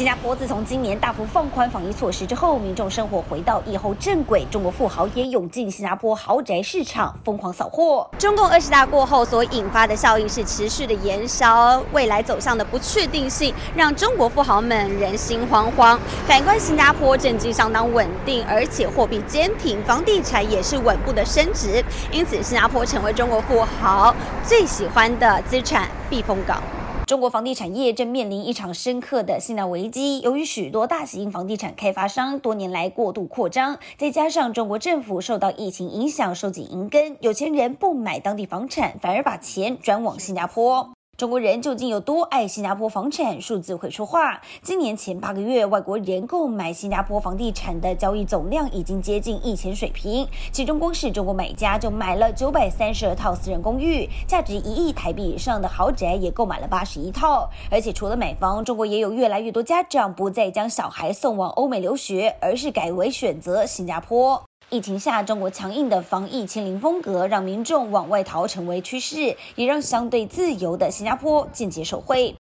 [0.00, 8.08] 新加坡自从今年大幅放宽防疫措施之后，民众生活回到以后正轨，中国富豪也涌进新加坡豪宅市场疯狂扫货。
[8.18, 15.98] 中共二十大过后所引发的效应是持续的延烧，未来走向的不确定性让中国富豪们人心惶惶。
[16.26, 26.62] 反观新加坡政绩相当稳定，而且货币坚挺，房地产也是稳步的升值，因此新加坡成为中国富豪最喜欢的资产避风港。
[27.10, 40.92] 中国房地产业正面临一场深刻的信贷危机，由于许多大型房地产开发商多年来过度扩张，再加上中国政府受到疫情影响收紧银根，有钱人不买当地房产，反而把钱转往新加坡。
[41.20, 43.38] 中国人究竟有多爱新加坡房产？
[43.42, 44.40] 数字会说话。
[44.62, 57.50] 今年前八个月，外国人购买新加坡房地产的交易总量已经接近疫情水平，其中光是中国买家就买了九百三十二套私人公寓，价值一亿台币以上的豪宅也购买了八十一套。
[57.70, 64.42] 而且除了买房，中国也有越来越多家长不再将小孩送往欧美留学，而是改为选择新加坡。
[64.70, 72.28] 疫情下，中国强硬的防疫清零风格，让民众往外逃成为趋势，也让相对自由的新加坡间接受惠。